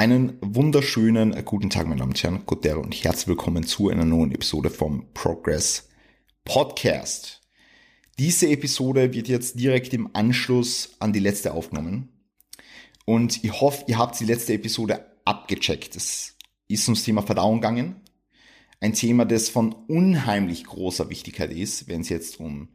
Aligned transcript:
Einen 0.00 0.38
wunderschönen 0.40 1.34
äh, 1.34 1.42
guten 1.44 1.68
Tag, 1.68 1.86
meine 1.86 1.98
Damen 1.98 2.12
und 2.12 2.22
Herren, 2.22 2.40
Gott 2.46 2.64
und 2.64 2.94
herzlich 3.04 3.28
willkommen 3.28 3.64
zu 3.64 3.90
einer 3.90 4.06
neuen 4.06 4.32
Episode 4.32 4.70
vom 4.70 5.12
Progress 5.12 5.90
Podcast. 6.42 7.42
Diese 8.18 8.48
Episode 8.48 9.12
wird 9.12 9.28
jetzt 9.28 9.60
direkt 9.60 9.92
im 9.92 10.08
Anschluss 10.14 10.96
an 11.00 11.12
die 11.12 11.18
letzte 11.18 11.52
aufgenommen. 11.52 12.08
Und 13.04 13.44
ich 13.44 13.60
hoffe, 13.60 13.84
ihr 13.88 13.98
habt 13.98 14.18
die 14.18 14.24
letzte 14.24 14.54
Episode 14.54 15.04
abgecheckt. 15.26 15.94
Es 15.96 16.34
ist 16.66 16.88
ums 16.88 17.04
Thema 17.04 17.20
Verdauung 17.20 17.60
gegangen. 17.60 17.96
Ein 18.80 18.94
Thema, 18.94 19.26
das 19.26 19.50
von 19.50 19.74
unheimlich 19.86 20.64
großer 20.64 21.10
Wichtigkeit 21.10 21.52
ist, 21.52 21.88
wenn 21.88 22.00
es 22.00 22.08
jetzt 22.08 22.40
um 22.40 22.70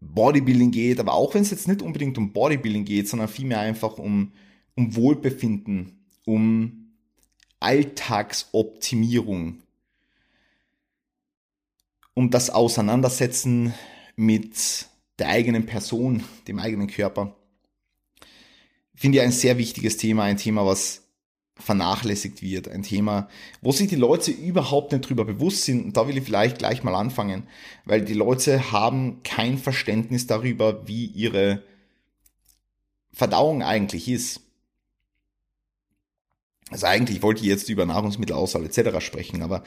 Bodybuilding 0.00 0.72
geht, 0.72 1.00
aber 1.00 1.14
auch 1.14 1.32
wenn 1.32 1.40
es 1.40 1.50
jetzt 1.50 1.66
nicht 1.66 1.80
unbedingt 1.80 2.18
um 2.18 2.34
Bodybuilding 2.34 2.84
geht, 2.84 3.08
sondern 3.08 3.28
vielmehr 3.28 3.60
einfach 3.60 3.96
um, 3.96 4.32
um 4.74 4.94
Wohlbefinden 4.96 5.97
um 6.28 6.92
Alltagsoptimierung, 7.58 9.62
um 12.12 12.30
das 12.30 12.50
Auseinandersetzen 12.50 13.72
mit 14.14 14.88
der 15.18 15.28
eigenen 15.28 15.64
Person, 15.64 16.22
dem 16.46 16.58
eigenen 16.58 16.88
Körper. 16.88 17.34
Finde 18.94 19.18
ich 19.18 19.24
ein 19.24 19.32
sehr 19.32 19.56
wichtiges 19.56 19.96
Thema, 19.96 20.24
ein 20.24 20.36
Thema, 20.36 20.66
was 20.66 21.04
vernachlässigt 21.56 22.42
wird, 22.42 22.68
ein 22.68 22.82
Thema, 22.82 23.28
wo 23.62 23.72
sich 23.72 23.88
die 23.88 23.96
Leute 23.96 24.30
überhaupt 24.30 24.92
nicht 24.92 25.08
drüber 25.08 25.24
bewusst 25.24 25.64
sind. 25.64 25.82
Und 25.82 25.96
da 25.96 26.08
will 26.08 26.18
ich 26.18 26.24
vielleicht 26.24 26.58
gleich 26.58 26.84
mal 26.84 26.94
anfangen, 26.94 27.48
weil 27.86 28.04
die 28.04 28.12
Leute 28.12 28.70
haben 28.70 29.22
kein 29.22 29.56
Verständnis 29.56 30.26
darüber, 30.26 30.86
wie 30.86 31.06
ihre 31.06 31.62
Verdauung 33.14 33.62
eigentlich 33.62 34.08
ist. 34.08 34.42
Also 36.70 36.86
eigentlich 36.86 37.22
wollte 37.22 37.40
ich 37.40 37.46
jetzt 37.46 37.68
über 37.68 37.86
Nahrungsmittelauswahl 37.86 38.64
etc. 38.64 39.04
sprechen, 39.04 39.42
aber 39.42 39.62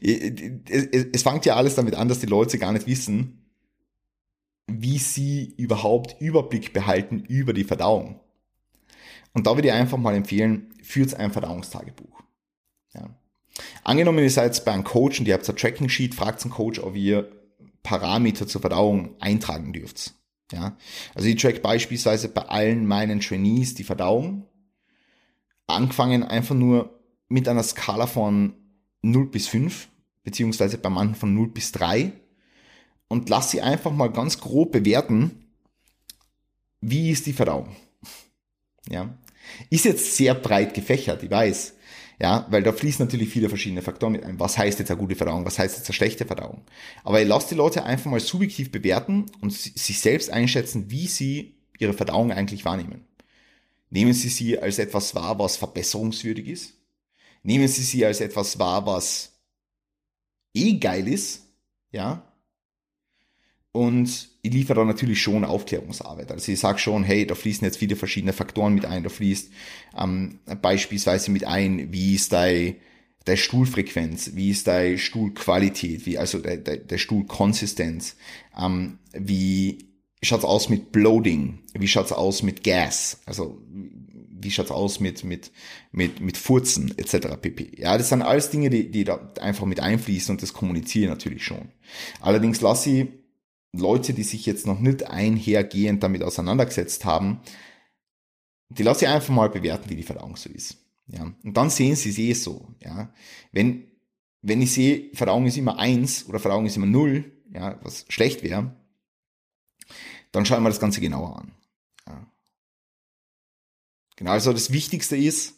äh, 0.00 0.32
es, 0.70 1.06
es 1.12 1.22
fängt 1.22 1.44
ja 1.44 1.56
alles 1.56 1.74
damit 1.74 1.94
an, 1.94 2.08
dass 2.08 2.20
die 2.20 2.26
Leute 2.26 2.58
gar 2.58 2.72
nicht 2.72 2.86
wissen, 2.86 3.44
wie 4.66 4.98
sie 4.98 5.54
überhaupt 5.56 6.20
Überblick 6.20 6.72
behalten 6.72 7.20
über 7.20 7.52
die 7.52 7.64
Verdauung. 7.64 8.20
Und 9.32 9.46
da 9.46 9.54
würde 9.54 9.68
ich 9.68 9.74
einfach 9.74 9.98
mal 9.98 10.14
empfehlen, 10.14 10.74
führt 10.82 11.14
ein 11.14 11.32
Verdauungstagebuch. 11.32 12.22
Ja. 12.94 13.10
Angenommen, 13.84 14.18
ihr 14.18 14.30
seid 14.30 14.64
bei 14.64 14.72
einem 14.72 14.84
Coach 14.84 15.20
und 15.20 15.28
ihr 15.28 15.34
habt 15.34 15.48
ein 15.48 15.56
Tracking 15.56 15.88
Sheet, 15.88 16.14
fragt 16.14 16.42
einen 16.42 16.52
Coach, 16.52 16.78
ob 16.78 16.96
ihr 16.96 17.30
Parameter 17.82 18.46
zur 18.46 18.60
Verdauung 18.60 19.16
eintragen 19.20 19.72
dürft. 19.72 20.14
Ja. 20.52 20.76
Also 21.14 21.28
ich 21.28 21.40
track 21.40 21.62
beispielsweise 21.62 22.28
bei 22.28 22.42
allen 22.42 22.86
meinen 22.86 23.20
Trainees 23.20 23.74
die 23.74 23.84
Verdauung 23.84 24.47
angefangen 25.68 26.24
einfach 26.24 26.54
nur 26.54 26.98
mit 27.28 27.48
einer 27.48 27.62
Skala 27.62 28.06
von 28.06 28.54
0 29.02 29.30
bis 29.30 29.46
5, 29.48 29.88
beziehungsweise 30.24 30.78
bei 30.78 30.90
manchen 30.90 31.14
von 31.14 31.34
0 31.34 31.48
bis 31.48 31.72
3 31.72 32.12
und 33.08 33.28
lass 33.28 33.50
sie 33.50 33.62
einfach 33.62 33.92
mal 33.92 34.10
ganz 34.10 34.38
grob 34.40 34.72
bewerten, 34.72 35.44
wie 36.80 37.10
ist 37.10 37.26
die 37.26 37.32
Verdauung. 37.32 37.76
Ja. 38.90 39.14
Ist 39.68 39.84
jetzt 39.84 40.16
sehr 40.16 40.34
breit 40.34 40.72
gefächert, 40.72 41.22
ich 41.22 41.30
weiß. 41.30 41.74
Ja, 42.20 42.46
weil 42.50 42.62
da 42.62 42.72
fließen 42.72 43.04
natürlich 43.04 43.28
viele 43.28 43.48
verschiedene 43.48 43.82
Faktoren 43.82 44.12
mit 44.12 44.24
ein. 44.24 44.40
Was 44.40 44.58
heißt 44.58 44.78
jetzt 44.78 44.90
eine 44.90 44.98
gute 44.98 45.14
Verdauung? 45.14 45.44
Was 45.44 45.58
heißt 45.58 45.76
jetzt 45.76 45.88
eine 45.88 45.94
schlechte 45.94 46.24
Verdauung? 46.24 46.62
Aber 47.04 47.20
ich 47.20 47.28
lasse 47.28 47.50
die 47.50 47.54
Leute 47.54 47.84
einfach 47.84 48.10
mal 48.10 48.18
subjektiv 48.18 48.72
bewerten 48.72 49.26
und 49.40 49.52
sich 49.52 50.00
selbst 50.00 50.30
einschätzen, 50.30 50.90
wie 50.90 51.06
sie 51.06 51.54
ihre 51.78 51.92
Verdauung 51.92 52.32
eigentlich 52.32 52.64
wahrnehmen. 52.64 53.04
Nehmen 53.90 54.12
Sie 54.12 54.28
sie 54.28 54.58
als 54.58 54.78
etwas 54.78 55.14
wahr, 55.14 55.38
was 55.38 55.56
verbesserungswürdig 55.56 56.48
ist. 56.48 56.74
Nehmen 57.42 57.68
Sie 57.68 57.82
sie 57.82 58.04
als 58.04 58.20
etwas 58.20 58.58
wahr, 58.58 58.86
was 58.86 59.32
eh 60.54 60.74
geil 60.78 61.08
ist, 61.08 61.42
ja. 61.90 62.24
Und 63.72 64.30
ich 64.42 64.52
liefere 64.52 64.80
da 64.80 64.84
natürlich 64.84 65.20
schon 65.20 65.44
Aufklärungsarbeit. 65.44 66.32
Also 66.32 66.50
ich 66.50 66.58
sage 66.58 66.78
schon, 66.78 67.04
hey, 67.04 67.26
da 67.26 67.34
fließen 67.34 67.64
jetzt 67.64 67.76
viele 67.76 67.96
verschiedene 67.96 68.32
Faktoren 68.32 68.74
mit 68.74 68.84
ein. 68.84 69.02
Da 69.04 69.08
fließt 69.08 69.52
ähm, 69.96 70.40
beispielsweise 70.60 71.30
mit 71.30 71.44
ein, 71.44 71.92
wie 71.92 72.14
ist 72.14 72.32
dein, 72.32 72.76
Stuhlfrequenz, 73.34 74.30
wie 74.36 74.50
ist 74.50 74.66
deine 74.66 74.96
Stuhlqualität, 74.96 76.06
wie 76.06 76.16
also 76.16 76.38
der, 76.38 76.56
der, 76.56 76.78
der 76.78 76.96
Stuhlkonsistenz, 76.96 78.16
ähm, 78.58 78.98
wie 79.12 79.87
schaut's 80.22 80.44
aus 80.44 80.68
mit 80.68 80.92
Bloating? 80.92 81.60
Wie 81.74 81.88
schaut's 81.88 82.12
aus 82.12 82.42
mit 82.42 82.64
Gas? 82.64 83.20
Also 83.26 83.60
wie 84.40 84.50
schaut's 84.50 84.70
aus 84.70 85.00
mit 85.00 85.24
mit 85.24 85.50
mit 85.92 86.20
mit 86.20 86.36
Furzen 86.36 86.96
etc. 86.96 87.36
pp. 87.40 87.72
Ja, 87.76 87.98
das 87.98 88.08
sind 88.08 88.22
alles 88.22 88.50
Dinge, 88.50 88.70
die 88.70 88.90
die 88.90 89.04
da 89.04 89.32
einfach 89.40 89.66
mit 89.66 89.80
einfließen 89.80 90.32
und 90.34 90.42
das 90.42 90.52
kommuniziere 90.52 91.10
natürlich 91.10 91.44
schon. 91.44 91.68
Allerdings 92.20 92.60
lasse 92.60 92.90
ich 92.90 93.08
Leute, 93.72 94.14
die 94.14 94.22
sich 94.22 94.46
jetzt 94.46 94.66
noch 94.66 94.80
nicht 94.80 95.04
einhergehend 95.04 96.02
damit 96.02 96.22
auseinandergesetzt 96.22 97.04
haben, 97.04 97.40
die 98.70 98.82
lasse 98.82 99.04
ich 99.04 99.10
einfach 99.10 99.34
mal 99.34 99.50
bewerten, 99.50 99.90
wie 99.90 99.96
die 99.96 100.02
Verdauung 100.02 100.36
so 100.36 100.48
ist. 100.50 100.78
Ja, 101.06 101.32
und 101.42 101.56
dann 101.56 101.70
sehen 101.70 101.96
sie 101.96 102.10
es 102.10 102.18
eh 102.18 102.32
so. 102.34 102.74
Ja, 102.82 103.12
wenn 103.52 103.84
wenn 104.42 104.62
ich 104.62 104.72
sehe, 104.72 105.10
Verdauung 105.14 105.46
ist 105.46 105.56
immer 105.56 105.78
eins 105.78 106.28
oder 106.28 106.38
Verdauung 106.38 106.66
ist 106.66 106.76
immer 106.76 106.86
null, 106.86 107.32
ja, 107.52 107.78
was 107.82 108.04
schlecht 108.08 108.42
wäre, 108.42 108.76
dann 110.32 110.46
schauen 110.46 110.62
wir 110.62 110.68
das 110.68 110.80
Ganze 110.80 111.00
genauer 111.00 111.38
an. 111.38 111.52
Ja. 112.06 112.26
Genau, 114.16 114.30
also 114.32 114.52
das 114.52 114.72
Wichtigste 114.72 115.16
ist, 115.16 115.54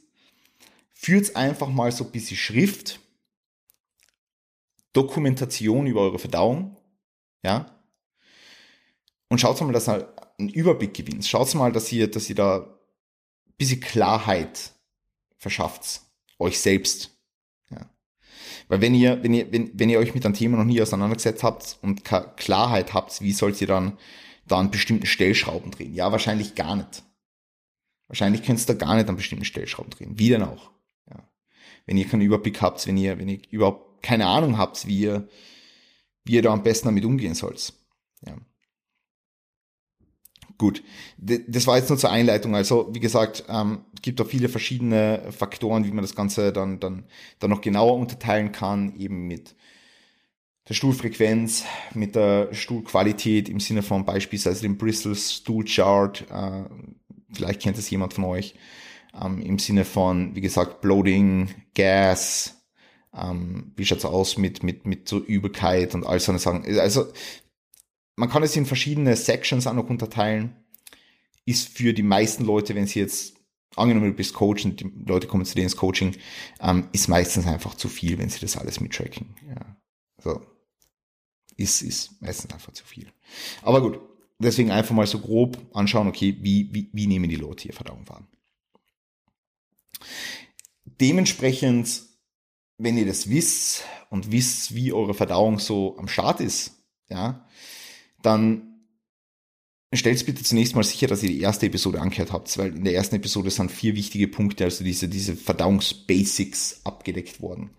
führt 0.92 1.36
einfach 1.36 1.68
mal 1.68 1.92
so 1.92 2.04
ein 2.04 2.12
bisschen 2.12 2.36
Schrift, 2.36 3.00
Dokumentation 4.92 5.86
über 5.86 6.00
eure 6.02 6.18
Verdauung, 6.18 6.76
ja, 7.42 7.80
und 9.28 9.40
schaut 9.40 9.60
mal, 9.60 9.72
dass 9.72 9.88
ihr 9.88 10.12
einen 10.38 10.48
Überblick 10.48 10.92
gewinnt. 10.92 11.24
Schaut 11.24 11.54
mal, 11.54 11.70
dass 11.70 11.92
ihr, 11.92 12.10
dass 12.10 12.28
ihr 12.28 12.34
da 12.34 12.58
ein 12.58 13.54
bisschen 13.56 13.80
Klarheit 13.80 14.72
verschafft, 15.38 16.02
euch 16.38 16.58
selbst. 16.58 17.16
Weil 18.68 18.80
wenn 18.80 18.94
ihr, 18.94 19.22
wenn 19.22 19.34
ihr, 19.34 19.52
wenn, 19.52 19.70
wenn 19.74 19.90
ihr 19.90 19.98
euch 19.98 20.14
mit 20.14 20.24
einem 20.24 20.34
Thema 20.34 20.56
noch 20.56 20.64
nie 20.64 20.80
auseinandergesetzt 20.80 21.42
habt 21.42 21.78
und 21.82 22.04
Klarheit 22.04 22.94
habt, 22.94 23.20
wie 23.20 23.32
sollt 23.32 23.60
ihr 23.60 23.66
dann 23.66 23.98
da 24.50 24.58
an 24.58 24.70
bestimmten 24.70 25.06
Stellschrauben 25.06 25.70
drehen? 25.70 25.94
Ja, 25.94 26.12
wahrscheinlich 26.12 26.54
gar 26.54 26.76
nicht. 26.76 27.02
Wahrscheinlich 28.08 28.42
könnt 28.42 28.60
ihr 28.60 28.66
da 28.66 28.74
gar 28.74 28.96
nicht 28.96 29.08
an 29.08 29.16
bestimmten 29.16 29.44
Stellschrauben 29.44 29.90
drehen. 29.90 30.18
Wie 30.18 30.30
denn 30.30 30.42
auch? 30.42 30.70
Ja. 31.08 31.28
Wenn 31.86 31.96
ihr 31.96 32.08
keinen 32.08 32.22
Überblick 32.22 32.60
habt, 32.60 32.86
wenn 32.86 32.96
ihr, 32.96 33.18
wenn 33.18 33.28
ihr 33.28 33.40
überhaupt 33.50 34.02
keine 34.02 34.26
Ahnung 34.26 34.58
habt, 34.58 34.86
wie 34.86 35.00
ihr, 35.00 35.28
wie 36.24 36.32
ihr 36.32 36.42
da 36.42 36.52
am 36.52 36.62
besten 36.62 36.88
damit 36.88 37.04
umgehen 37.04 37.34
sollt. 37.34 37.72
Ja. 38.26 38.36
Gut, 40.58 40.82
das 41.16 41.66
war 41.66 41.78
jetzt 41.78 41.88
nur 41.88 41.98
zur 41.98 42.10
Einleitung. 42.10 42.54
Also 42.54 42.90
wie 42.92 43.00
gesagt, 43.00 43.44
ähm, 43.48 43.84
gibt 44.02 44.20
da 44.20 44.24
viele 44.24 44.48
verschiedene 44.48 45.32
Faktoren, 45.32 45.86
wie 45.86 45.92
man 45.92 46.02
das 46.02 46.14
Ganze 46.14 46.52
dann, 46.52 46.80
dann, 46.80 47.04
dann 47.38 47.50
noch 47.50 47.62
genauer 47.62 47.94
unterteilen 47.94 48.52
kann, 48.52 48.94
eben 48.96 49.26
mit 49.26 49.54
der 50.68 50.74
Stuhlfrequenz, 50.74 51.64
mit 51.94 52.14
der 52.14 52.52
Stuhlqualität 52.52 53.48
im 53.48 53.60
Sinne 53.60 53.82
von 53.82 54.04
beispielsweise 54.04 54.62
dem 54.62 54.78
Bristol 54.78 55.14
Stool 55.14 55.64
Chart. 55.64 56.24
Äh, 56.30 56.64
vielleicht 57.32 57.62
kennt 57.62 57.78
es 57.78 57.90
jemand 57.90 58.14
von 58.14 58.24
euch. 58.24 58.54
Ähm, 59.20 59.42
Im 59.42 59.58
Sinne 59.58 59.84
von, 59.84 60.36
wie 60.36 60.40
gesagt, 60.40 60.80
Bloating, 60.80 61.48
Gas, 61.74 62.62
ähm, 63.12 63.72
wie 63.76 63.84
schaut's 63.84 64.04
aus 64.04 64.38
mit, 64.38 64.62
mit, 64.62 64.86
mit 64.86 65.08
so 65.08 65.18
Übelkeit 65.18 65.94
und 65.94 66.06
all 66.06 66.20
so 66.20 66.30
eine 66.30 66.38
Sachen. 66.38 66.64
Also, 66.78 67.06
man 68.14 68.28
kann 68.28 68.44
es 68.44 68.54
in 68.54 68.66
verschiedene 68.66 69.16
Sections 69.16 69.66
auch 69.66 69.74
noch 69.74 69.90
unterteilen. 69.90 70.54
Ist 71.44 71.76
für 71.76 71.92
die 71.92 72.04
meisten 72.04 72.44
Leute, 72.44 72.76
wenn 72.76 72.86
sie 72.86 73.00
jetzt 73.00 73.34
angenommen 73.76 74.10
du 74.10 74.16
bist 74.16 74.34
Coach 74.34 74.64
und 74.64 74.80
die 74.80 74.92
Leute 75.06 75.26
kommen 75.26 75.44
zu 75.44 75.54
dir 75.54 75.62
ins 75.62 75.76
Coaching, 75.76 76.16
ähm, 76.60 76.88
ist 76.92 77.08
meistens 77.08 77.46
einfach 77.46 77.74
zu 77.74 77.88
viel, 77.88 78.18
wenn 78.18 78.28
sie 78.28 78.40
das 78.40 78.56
alles 78.56 78.80
mittracken. 78.80 79.34
Ja. 79.48 79.76
So, 80.22 80.40
ist, 81.56 81.82
ist 81.82 82.20
meistens 82.22 82.52
einfach 82.52 82.72
zu 82.72 82.84
viel. 82.84 83.12
Aber 83.62 83.80
gut, 83.80 84.00
deswegen 84.38 84.70
einfach 84.70 84.94
mal 84.94 85.06
so 85.06 85.20
grob 85.20 85.58
anschauen, 85.74 86.08
okay, 86.08 86.36
wie, 86.40 86.72
wie, 86.72 86.90
wie 86.92 87.06
nehmen 87.06 87.30
die 87.30 87.36
Leute 87.36 87.64
hier 87.64 87.72
Verdauung 87.72 88.08
wahr? 88.08 88.26
Dementsprechend, 90.84 92.02
wenn 92.78 92.96
ihr 92.96 93.06
das 93.06 93.28
wisst 93.28 93.84
und 94.08 94.32
wisst, 94.32 94.74
wie 94.74 94.92
eure 94.92 95.14
Verdauung 95.14 95.58
so 95.58 95.96
am 95.98 96.08
Start 96.08 96.40
ist, 96.40 96.72
ja, 97.08 97.46
dann 98.22 98.70
stellt 99.92 100.24
bitte 100.24 100.44
zunächst 100.44 100.74
mal 100.74 100.84
sicher, 100.84 101.08
dass 101.08 101.22
ihr 101.22 101.30
die 101.30 101.40
erste 101.40 101.66
Episode 101.66 102.00
angehört 102.00 102.32
habt, 102.32 102.56
weil 102.58 102.76
in 102.76 102.84
der 102.84 102.94
ersten 102.94 103.16
Episode 103.16 103.50
sind 103.50 103.70
vier 103.70 103.96
wichtige 103.96 104.28
Punkte, 104.28 104.64
also 104.64 104.84
diese, 104.84 105.08
diese 105.08 105.36
Verdauungsbasics 105.36 106.82
abgedeckt 106.84 107.40
worden. 107.42 107.70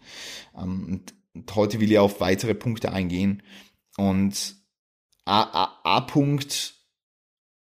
Ähm, 0.56 0.86
und 0.88 1.14
und 1.34 1.56
heute 1.56 1.80
will 1.80 1.92
ich 1.92 2.00
auf 2.00 2.20
weitere 2.20 2.54
Punkte 2.54 2.92
eingehen. 2.92 3.44
Und 3.98 4.56
A-Punkt, 5.26 6.76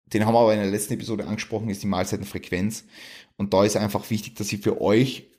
den 0.07 0.27
haben 0.27 0.35
wir 0.35 0.41
aber 0.41 0.55
in 0.55 0.61
der 0.61 0.71
letzten 0.71 0.95
Episode 0.95 1.27
angesprochen, 1.27 1.71
ist 1.71 1.83
die 1.83 1.87
Mahlzeitenfrequenz. 1.87 2.85
Und 3.37 3.55
da 3.55 3.65
ist 3.65 3.77
einfach 3.77 4.11
wichtig, 4.11 4.35
dass 4.35 4.53
ihr 4.53 4.59
für 4.59 4.81
euch 4.81 5.31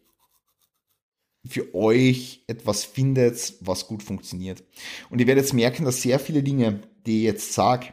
für 1.46 1.74
euch 1.74 2.44
etwas 2.48 2.84
findet, 2.84 3.56
was 3.62 3.88
gut 3.88 4.04
funktioniert. 4.04 4.64
Und 5.10 5.20
ihr 5.20 5.28
werdet 5.28 5.46
jetzt 5.46 5.54
merken, 5.54 5.86
dass 5.86 6.02
sehr 6.02 6.20
viele 6.20 6.44
Dinge, 6.44 6.82
die 7.06 7.20
ich 7.20 7.24
jetzt 7.24 7.54
sage, 7.54 7.88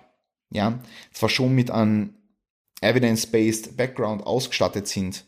ja, 0.50 0.82
zwar 1.12 1.28
schon 1.28 1.54
mit 1.54 1.70
einem 1.70 2.14
evidence-based 2.80 3.76
Background 3.76 4.22
ausgestattet 4.22 4.86
sind, 4.86 5.24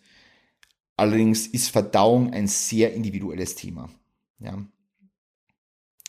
allerdings 0.97 1.47
ist 1.47 1.71
Verdauung 1.71 2.33
ein 2.33 2.47
sehr 2.47 2.93
individuelles 2.93 3.55
Thema. 3.55 3.91
Ja. 4.39 4.59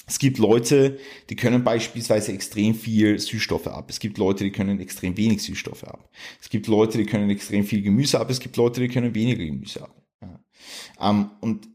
Es 0.07 0.19
gibt 0.19 0.39
Leute, 0.39 1.00
die 1.30 1.36
können 1.36 1.63
beispielsweise 1.63 2.33
extrem 2.33 2.75
viel 2.75 3.18
Süßstoffe 3.19 3.68
ab. 3.68 3.89
Es 3.89 4.00
gibt 4.00 4.18
Leute, 4.18 4.44
die 4.44 4.51
können 4.51 4.80
extrem 4.80 5.15
wenig 5.15 5.44
Süßstoffe 5.44 5.83
ab. 5.83 6.09
Es 6.42 6.50
gibt 6.50 6.68
Leute, 6.68 6.98
die 6.98 7.06
können 7.06 7.30
extrem 7.30 7.63
viel 7.63 7.81
Gemüse 7.81 8.19
ab. 8.19 8.30
Es 8.30 8.39
gibt 8.39 8.57
Leute, 8.57 8.81
die 8.81 8.88
können 8.88 9.15
weniger 9.15 9.45
Gemüse 9.45 9.83
ab. 9.83 9.95
Ja. 10.21 11.09
Um, 11.09 11.31
und 11.39 11.68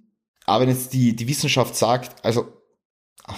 aber 0.44 0.62
wenn 0.62 0.70
jetzt 0.70 0.92
die, 0.92 1.14
die 1.14 1.28
Wissenschaft 1.28 1.74
sagt, 1.76 2.24
also 2.24 2.52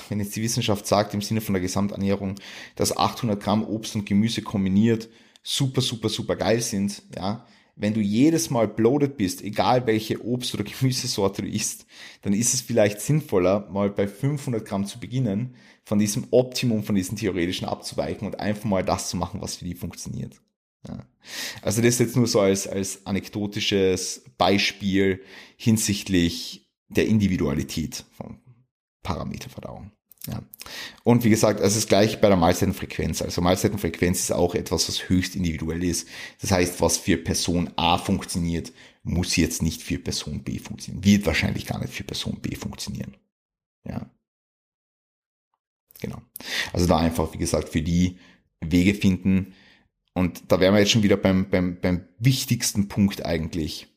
wenn 0.08 0.20
jetzt 0.20 0.36
die 0.36 0.42
Wissenschaft 0.42 0.86
sagt 0.86 1.14
im 1.14 1.22
Sinne 1.22 1.40
von 1.40 1.54
der 1.54 1.62
Gesamternährung, 1.62 2.34
dass 2.76 2.96
800 2.96 3.42
Gramm 3.42 3.64
Obst 3.64 3.94
und 3.94 4.04
Gemüse 4.04 4.42
kombiniert 4.42 5.08
super, 5.42 5.80
super, 5.80 6.08
super 6.08 6.36
geil 6.36 6.60
sind, 6.60 7.02
ja, 7.16 7.46
wenn 7.78 7.94
du 7.94 8.00
jedes 8.00 8.50
Mal 8.50 8.68
bloated 8.68 9.16
bist, 9.16 9.42
egal 9.42 9.86
welche 9.86 10.24
Obst- 10.24 10.54
oder 10.54 10.64
Gemüsesorte 10.80 11.42
du 11.42 11.48
isst, 11.48 11.86
dann 12.22 12.32
ist 12.32 12.52
es 12.52 12.60
vielleicht 12.60 13.00
sinnvoller, 13.00 13.68
mal 13.70 13.90
bei 13.90 14.06
500 14.06 14.64
Gramm 14.64 14.84
zu 14.84 14.98
beginnen, 15.00 15.54
von 15.84 15.98
diesem 15.98 16.26
Optimum, 16.32 16.82
von 16.82 16.94
diesen 16.94 17.16
theoretischen 17.16 17.66
abzuweichen 17.66 18.26
und 18.26 18.40
einfach 18.40 18.64
mal 18.64 18.84
das 18.84 19.08
zu 19.08 19.16
machen, 19.16 19.40
was 19.40 19.56
für 19.56 19.64
die 19.64 19.74
funktioniert. 19.74 20.40
Ja. 20.86 21.06
Also 21.62 21.80
das 21.80 21.98
jetzt 21.98 22.16
nur 22.16 22.26
so 22.26 22.40
als, 22.40 22.66
als 22.66 23.06
anekdotisches 23.06 24.24
Beispiel 24.36 25.22
hinsichtlich 25.56 26.68
der 26.88 27.06
Individualität 27.06 28.04
von 28.10 28.38
Parameterverdauung. 29.02 29.92
Ja. 30.28 30.42
Und 31.04 31.24
wie 31.24 31.30
gesagt, 31.30 31.60
es 31.60 31.76
ist 31.76 31.88
gleich 31.88 32.20
bei 32.20 32.28
der 32.28 32.36
Mahlzeitenfrequenz. 32.36 33.22
Also 33.22 33.40
Mahlzeitenfrequenz 33.40 34.20
ist 34.20 34.32
auch 34.32 34.54
etwas, 34.54 34.88
was 34.88 35.08
höchst 35.08 35.36
individuell 35.36 35.82
ist. 35.82 36.08
Das 36.40 36.50
heißt, 36.50 36.80
was 36.80 36.98
für 36.98 37.16
Person 37.16 37.70
A 37.76 37.96
funktioniert, 37.96 38.72
muss 39.02 39.36
jetzt 39.36 39.62
nicht 39.62 39.82
für 39.82 39.98
Person 39.98 40.42
B 40.42 40.58
funktionieren. 40.58 41.04
Wird 41.04 41.26
wahrscheinlich 41.26 41.66
gar 41.66 41.80
nicht 41.80 41.94
für 41.94 42.04
Person 42.04 42.40
B 42.40 42.54
funktionieren. 42.56 43.16
Ja. 43.88 44.10
Genau. 46.00 46.20
Also 46.72 46.86
da 46.86 46.98
einfach, 46.98 47.32
wie 47.32 47.38
gesagt, 47.38 47.70
für 47.70 47.82
die 47.82 48.18
Wege 48.60 48.94
finden. 48.94 49.54
Und 50.14 50.42
da 50.48 50.60
wären 50.60 50.74
wir 50.74 50.80
jetzt 50.80 50.90
schon 50.90 51.02
wieder 51.02 51.16
beim, 51.16 51.48
beim, 51.48 51.80
beim 51.80 52.06
wichtigsten 52.18 52.88
Punkt 52.88 53.24
eigentlich 53.24 53.88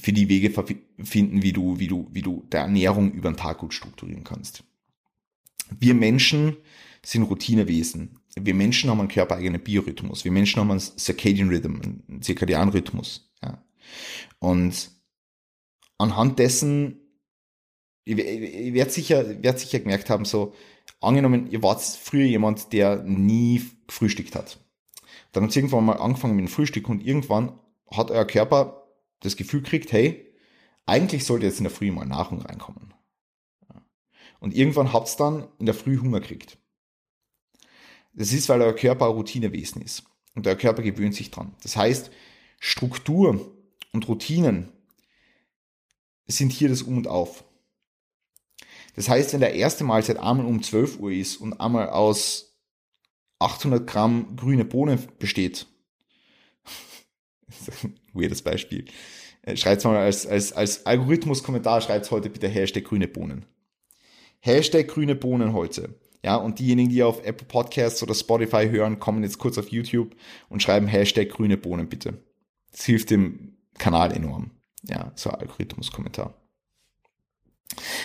für 0.00 0.12
die 0.12 0.28
Wege 0.28 0.52
finden, 1.02 1.42
wie 1.42 1.52
du, 1.52 1.78
wie 1.78 1.88
du, 1.88 2.08
wie 2.12 2.22
du 2.22 2.44
der 2.52 2.60
Ernährung 2.60 3.12
über 3.12 3.30
den 3.30 3.36
Tag 3.36 3.58
gut 3.58 3.74
strukturieren 3.74 4.24
kannst. 4.24 4.62
Wir 5.78 5.94
Menschen 5.94 6.56
sind 7.04 7.24
Routinewesen. 7.24 8.20
Wir 8.36 8.54
Menschen 8.54 8.90
haben 8.90 9.00
einen 9.00 9.08
körpereigenen 9.08 9.60
Biorhythmus. 9.60 10.24
Wir 10.24 10.32
Menschen 10.32 10.60
haben 10.60 10.70
einen 10.70 10.80
Circadian 10.80 11.48
Rhythm, 11.48 11.80
einen 11.82 12.22
Circadian 12.22 12.68
Rhythmus. 12.68 13.30
Ja. 13.42 13.62
Und 14.38 14.90
anhand 15.98 16.38
dessen, 16.38 17.00
ihr, 18.04 18.18
ihr 18.18 18.74
werdet 18.74 18.92
sicher, 18.92 19.42
werdet 19.42 19.58
sicher 19.58 19.80
gemerkt 19.80 20.10
haben, 20.10 20.24
so, 20.24 20.54
angenommen, 21.00 21.50
ihr 21.50 21.62
wart 21.62 21.82
früher 21.82 22.26
jemand, 22.26 22.72
der 22.72 23.02
nie 23.02 23.62
gefrühstückt 23.86 24.34
hat. 24.34 24.58
Dann 25.32 25.42
hat 25.44 25.50
es 25.50 25.56
irgendwann 25.56 25.84
mal 25.84 25.94
angefangen 25.94 26.36
mit 26.36 26.46
dem 26.46 26.50
Frühstück 26.50 26.88
und 26.88 27.04
irgendwann 27.04 27.58
hat 27.90 28.10
euer 28.10 28.24
Körper 28.24 28.87
das 29.20 29.36
Gefühl 29.36 29.62
kriegt, 29.62 29.92
hey, 29.92 30.32
eigentlich 30.86 31.24
sollte 31.24 31.46
jetzt 31.46 31.58
in 31.58 31.64
der 31.64 31.72
Früh 31.72 31.90
mal 31.90 32.06
Nahrung 32.06 32.40
reinkommen. 32.40 32.94
Und 34.40 34.54
irgendwann 34.54 34.92
habt 34.92 35.08
ihr 35.10 35.16
dann 35.18 35.48
in 35.58 35.66
der 35.66 35.74
Früh 35.74 35.98
Hunger 35.98 36.20
kriegt. 36.20 36.58
Das 38.14 38.32
ist, 38.32 38.48
weil 38.48 38.62
euer 38.62 38.74
Körper 38.74 39.06
Routinewesen 39.06 39.82
ist. 39.82 40.04
Und 40.34 40.46
euer 40.46 40.56
Körper 40.56 40.82
gewöhnt 40.82 41.14
sich 41.14 41.30
dran. 41.30 41.54
Das 41.62 41.76
heißt, 41.76 42.10
Struktur 42.60 43.54
und 43.92 44.08
Routinen 44.08 44.72
sind 46.26 46.52
hier 46.52 46.68
das 46.68 46.82
Um 46.82 46.96
und 46.98 47.08
Auf. 47.08 47.44
Das 48.94 49.08
heißt, 49.08 49.32
wenn 49.32 49.40
der 49.40 49.54
erste 49.54 49.84
Mahlzeit 49.84 50.18
einmal 50.18 50.46
um 50.46 50.62
12 50.62 50.98
Uhr 50.98 51.12
ist 51.12 51.36
und 51.36 51.60
einmal 51.60 51.90
aus 51.90 52.56
800 53.38 53.86
Gramm 53.86 54.36
grüne 54.36 54.64
Bohnen 54.64 55.06
besteht, 55.18 55.66
weirdes 58.12 58.42
Beispiel. 58.42 58.84
Äh, 59.42 59.56
schreibt 59.56 59.84
mal 59.84 59.96
als, 59.96 60.26
als, 60.26 60.52
als 60.52 60.86
Algorithmus-Kommentar, 60.86 61.80
schreibt 61.80 62.10
heute 62.10 62.30
bitte 62.30 62.48
Hashtag 62.48 62.84
grüne 62.84 63.08
Bohnen. 63.08 63.44
Hashtag 64.40 64.88
grüne 64.88 65.14
Bohnen 65.14 65.52
heute. 65.52 65.94
Ja, 66.24 66.36
und 66.36 66.58
diejenigen, 66.58 66.90
die 66.90 67.02
auf 67.02 67.24
Apple 67.24 67.46
Podcasts 67.46 68.02
oder 68.02 68.14
Spotify 68.14 68.68
hören, 68.68 68.98
kommen 68.98 69.22
jetzt 69.22 69.38
kurz 69.38 69.56
auf 69.56 69.68
YouTube 69.68 70.16
und 70.48 70.62
schreiben 70.62 70.86
Hashtag 70.86 71.30
grüne 71.30 71.56
Bohnen 71.56 71.88
bitte. 71.88 72.18
Das 72.72 72.84
hilft 72.84 73.10
dem 73.10 73.56
Kanal 73.78 74.12
enorm. 74.12 74.50
Ja, 74.88 75.12
so 75.14 75.30
Algorithmus-Kommentar. 75.30 76.34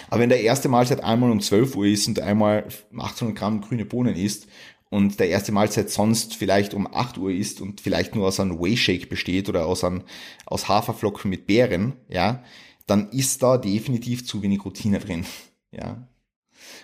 Aber 0.10 0.22
wenn 0.22 0.30
der 0.30 0.42
erste 0.42 0.70
Mahlzeit 0.70 1.04
einmal 1.04 1.32
um 1.32 1.40
12 1.40 1.76
Uhr 1.76 1.86
ist 1.86 2.08
und 2.08 2.20
einmal 2.20 2.68
800 2.98 3.36
Gramm 3.36 3.62
grüne 3.62 3.86
Bohnen 3.86 4.16
isst 4.16 4.48
und 4.94 5.20
der 5.20 5.30
erste 5.30 5.52
Mahlzeit 5.52 5.90
sonst 5.90 6.36
vielleicht 6.36 6.76
um 6.76 6.86
8 6.86 7.18
Uhr 7.18 7.32
ist 7.32 7.62
und 7.62 7.82
vielleicht 7.82 8.14
nur 8.14 8.28
aus 8.28 8.40
einem 8.40 8.60
Whey-Shake 8.60 9.10
besteht 9.10 9.50
oder 9.50 9.66
aus, 9.66 9.84
einem, 9.84 10.04
aus 10.46 10.68
Haferflocken 10.68 11.32
mit 11.32 11.48
Beeren, 11.48 11.94
ja, 12.10 12.44
dann 12.86 13.10
ist 13.10 13.42
da 13.42 13.58
definitiv 13.58 14.24
zu 14.24 14.44
wenig 14.44 14.64
Routine 14.64 15.00
drin, 15.00 15.26
ja. 15.72 16.08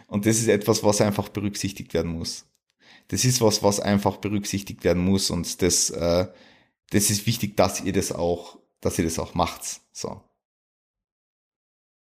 Und 0.08 0.26
das 0.26 0.40
ist 0.40 0.48
etwas, 0.48 0.84
was 0.84 1.02
einfach 1.02 1.30
berücksichtigt 1.30 1.94
werden 1.94 2.12
muss. 2.12 2.48
Das 3.10 3.26
ist 3.26 3.42
was, 3.42 3.62
was 3.62 3.80
einfach 3.80 4.18
berücksichtigt 4.18 4.84
werden 4.84 5.06
muss 5.06 5.30
und 5.30 5.62
das, 5.62 5.92
äh, 5.92 6.28
das 6.90 7.12
ist 7.12 7.28
wichtig, 7.28 7.58
dass 7.58 7.80
ihr 7.80 7.94
das 7.94 8.12
auch, 8.12 8.58
dass 8.82 8.98
ihr 8.98 9.06
das 9.06 9.20
auch 9.20 9.36
macht, 9.36 9.82
so. 9.92 10.20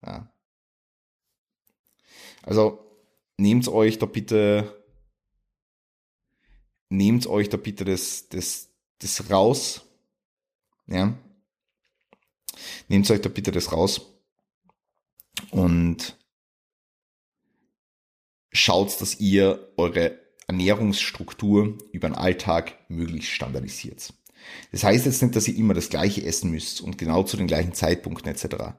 Ja. 0.04 0.34
Also, 2.42 2.80
nehmt 3.38 3.68
euch 3.68 4.00
da 4.00 4.08
bitte 4.08 4.83
nehmt 6.94 7.28
euch 7.28 7.50
da 7.50 7.58
bitte 7.58 7.86
das, 7.86 8.30
das, 8.30 8.70
das 9.00 9.30
raus. 9.30 9.82
Ja. 10.88 11.18
Nehmt 12.88 13.10
euch 13.10 13.22
da 13.22 13.30
bitte 13.30 13.52
das 13.52 13.72
raus 13.72 14.02
und 15.50 16.18
schaut, 18.52 19.02
dass 19.02 19.20
ihr 19.20 19.74
eure 19.78 20.20
Ernährungsstruktur 20.48 21.78
über 21.92 22.10
den 22.10 22.16
Alltag 22.16 22.78
möglichst 22.90 23.32
standardisiert. 23.32 24.14
Das 24.72 24.84
heißt 24.84 25.06
jetzt 25.06 25.22
nicht, 25.22 25.36
dass 25.36 25.48
ihr 25.48 25.56
immer 25.56 25.74
das 25.74 25.90
gleiche 25.90 26.24
essen 26.24 26.52
müsst 26.52 26.82
und 26.82 26.98
genau 26.98 27.24
zu 27.24 27.38
den 27.38 27.48
gleichen 27.48 27.74
Zeitpunkten 27.74 28.30
etc. 28.30 28.76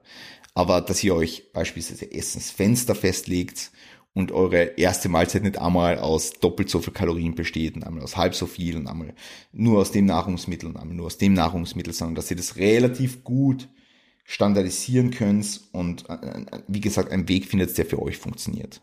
Aber 0.52 0.80
dass 0.82 1.02
ihr 1.02 1.14
euch 1.14 1.52
beispielsweise 1.52 2.12
Essensfenster 2.12 2.94
festlegt 2.94 3.72
und 4.14 4.30
eure 4.32 4.78
erste 4.78 5.08
Mahlzeit 5.08 5.42
nicht 5.42 5.58
einmal 5.58 5.98
aus 5.98 6.32
doppelt 6.34 6.70
so 6.70 6.80
viel 6.80 6.92
Kalorien 6.92 7.34
besteht 7.34 7.74
und 7.74 7.82
einmal 7.82 8.04
aus 8.04 8.16
halb 8.16 8.34
so 8.34 8.46
viel 8.46 8.76
und 8.76 8.86
einmal 8.86 9.14
nur 9.52 9.80
aus 9.80 9.90
dem 9.90 10.06
Nahrungsmittel 10.06 10.68
und 10.68 10.76
einmal 10.76 10.96
nur 10.96 11.06
aus 11.06 11.18
dem 11.18 11.34
Nahrungsmittel, 11.34 11.92
sondern 11.92 12.14
dass 12.14 12.30
ihr 12.30 12.36
das 12.36 12.56
relativ 12.56 13.24
gut 13.24 13.68
standardisieren 14.24 15.10
könnt 15.10 15.60
und 15.72 16.08
äh, 16.08 16.14
äh, 16.14 16.62
wie 16.68 16.80
gesagt 16.80 17.10
einen 17.10 17.28
Weg 17.28 17.46
findet, 17.46 17.76
der 17.76 17.86
für 17.86 18.00
euch 18.00 18.16
funktioniert. 18.16 18.80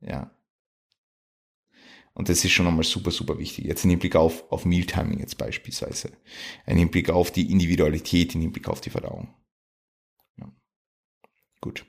Ja. 0.00 0.30
Und 2.14 2.30
das 2.30 2.42
ist 2.42 2.52
schon 2.52 2.66
einmal 2.66 2.84
super, 2.84 3.10
super 3.10 3.38
wichtig. 3.38 3.66
Jetzt 3.66 3.84
in 3.84 3.90
Hinblick 3.90 4.16
auf, 4.16 4.50
auf 4.50 4.64
Mealtiming 4.64 5.18
jetzt 5.18 5.36
beispielsweise. 5.36 6.12
Ein 6.64 6.78
Hinblick 6.78 7.10
auf 7.10 7.30
die 7.30 7.50
Individualität, 7.50 8.34
in 8.34 8.40
Hinblick 8.40 8.68
auf 8.68 8.80
die 8.80 8.88
Verdauung. 8.88 9.34
Ja. 10.38 10.50
Gut. 11.60 11.84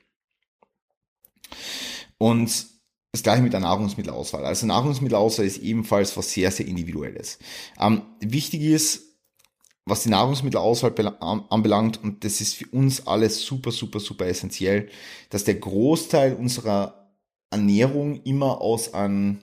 Und 2.17 2.67
das 3.11 3.23
gleiche 3.23 3.41
mit 3.41 3.53
der 3.53 3.59
Nahrungsmittelauswahl. 3.61 4.45
Also 4.45 4.65
Nahrungsmittelauswahl 4.67 5.45
ist 5.45 5.57
ebenfalls 5.57 6.15
was 6.17 6.31
sehr, 6.31 6.51
sehr 6.51 6.67
individuelles. 6.67 7.39
Ähm, 7.79 8.01
wichtig 8.19 8.61
ist, 8.61 9.03
was 9.85 10.03
die 10.03 10.09
Nahrungsmittelauswahl 10.09 10.93
anbelangt, 11.49 12.03
und 12.03 12.23
das 12.23 12.41
ist 12.41 12.55
für 12.55 12.67
uns 12.67 13.07
alles 13.07 13.41
super, 13.41 13.71
super, 13.71 13.99
super 13.99 14.27
essentiell, 14.27 14.89
dass 15.29 15.45
der 15.45 15.55
Großteil 15.55 16.35
unserer 16.35 17.11
Ernährung 17.49 18.21
immer 18.23 18.59
aus 18.59 18.93
einem 18.93 19.39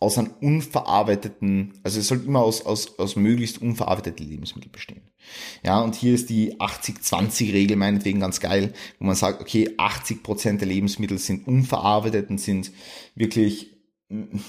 aus 0.00 0.18
einem 0.18 0.32
unverarbeiteten, 0.40 1.80
also 1.82 2.00
es 2.00 2.08
soll 2.08 2.24
immer 2.24 2.40
aus, 2.40 2.66
aus, 2.66 2.98
aus 2.98 3.16
möglichst 3.16 3.62
unverarbeiteten 3.62 4.28
Lebensmitteln 4.28 4.72
bestehen. 4.72 5.10
Ja, 5.64 5.80
und 5.80 5.94
hier 5.94 6.14
ist 6.14 6.30
die 6.30 6.56
80-20-Regel 6.56 7.76
meinetwegen 7.76 8.20
ganz 8.20 8.40
geil, 8.40 8.74
wo 8.98 9.06
man 9.06 9.14
sagt, 9.14 9.40
okay, 9.40 9.70
80% 9.78 10.58
der 10.58 10.68
Lebensmittel 10.68 11.18
sind 11.18 11.46
unverarbeitet 11.46 12.28
und 12.28 12.38
sind 12.38 12.72
wirklich 13.14 13.74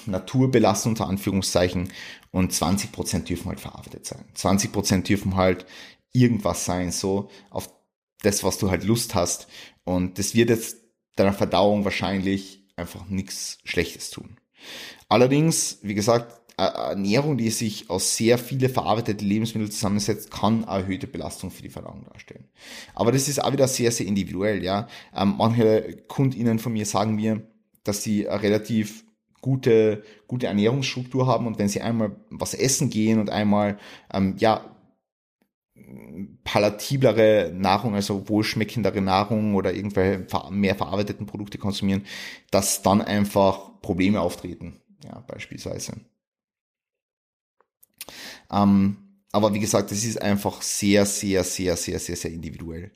Naturbelastung 0.06 0.94
unter 0.94 1.08
Anführungszeichen 1.08 1.90
und 2.32 2.52
20% 2.52 3.24
dürfen 3.24 3.48
halt 3.48 3.60
verarbeitet 3.60 4.06
sein. 4.06 4.26
20% 4.36 5.04
dürfen 5.04 5.36
halt 5.36 5.66
irgendwas 6.12 6.66
sein, 6.66 6.92
so 6.92 7.30
auf 7.50 7.70
das, 8.22 8.44
was 8.44 8.58
du 8.58 8.70
halt 8.70 8.84
Lust 8.84 9.16
hast. 9.16 9.48
Und 9.84 10.20
das 10.20 10.36
wird 10.36 10.50
jetzt 10.50 10.78
deiner 11.16 11.34
Verdauung 11.34 11.86
wahrscheinlich 11.86 12.66
einfach 12.76 13.08
nichts 13.08 13.60
Schlechtes 13.64 14.10
tun. 14.10 14.38
Allerdings, 15.08 15.80
wie 15.82 15.94
gesagt, 15.94 16.42
Ernährung, 16.58 17.38
die 17.38 17.50
sich 17.50 17.90
aus 17.90 18.16
sehr 18.16 18.38
viele 18.38 18.70
verarbeitete 18.70 19.26
Lebensmittel 19.26 19.70
zusammensetzt, 19.70 20.32
kann 20.32 20.64
erhöhte 20.64 21.06
Belastung 21.06 21.52
für 21.52 21.62
die 21.62 21.70
Verdauung 21.70 22.06
darstellen. 22.06 22.46
Aber 22.94 23.12
das 23.12 23.28
ist 23.28 23.44
auch 23.44 23.52
wieder 23.52 23.68
sehr, 23.68 23.92
sehr 23.92 24.06
individuell, 24.06 24.64
ja. 24.64 24.88
Ähm, 25.14 25.36
manche 25.38 26.04
KundInnen 26.08 26.60
von 26.60 26.72
mir 26.72 26.86
sagen 26.86 27.16
mir, 27.16 27.42
dass 27.84 28.04
sie 28.04 28.28
eine 28.28 28.42
relativ 28.42 29.04
gute, 29.42 30.04
gute 30.28 30.48
Ernährungsstruktur 30.48 31.28
haben 31.28 31.46
und 31.46 31.60
wenn 31.60 31.68
sie 31.68 31.82
einmal 31.82 32.16
was 32.30 32.54
essen 32.54 32.90
gehen 32.90 33.20
und 33.20 33.30
einmal, 33.30 33.78
ähm, 34.14 34.36
ja, 34.38 34.76
palatiblere 36.44 37.52
Nahrung, 37.54 37.96
also 37.96 38.28
wohlschmeckendere 38.30 39.02
Nahrung 39.02 39.56
oder 39.56 39.74
irgendwelche 39.74 40.26
mehr 40.52 40.76
verarbeiteten 40.76 41.26
Produkte 41.26 41.58
konsumieren, 41.58 42.06
dass 42.50 42.82
dann 42.82 43.02
einfach 43.02 43.82
Probleme 43.82 44.22
auftreten, 44.22 44.80
ja, 45.06 45.20
beispielsweise. 45.28 45.94
Ähm, 48.52 48.98
aber 49.32 49.54
wie 49.54 49.60
gesagt, 49.60 49.92
das 49.92 50.06
ist 50.06 50.22
einfach 50.22 50.62
sehr, 50.62 51.06
sehr, 51.06 51.44
sehr, 51.44 51.76
sehr, 51.76 52.00
sehr, 52.00 52.16
sehr 52.16 52.32
individuell. 52.32 52.92